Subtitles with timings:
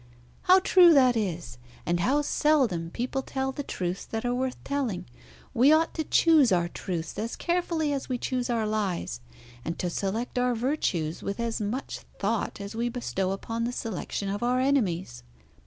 [0.49, 1.59] "How true that is!
[1.85, 5.05] And how seldom people tell the truths that are worth telling.
[5.53, 9.21] We ought to choose our truths as carefully as we choose our lies,
[9.63, 14.27] and to select our virtues with as much thought as we bestow upon the selection
[14.27, 15.21] of our enemies.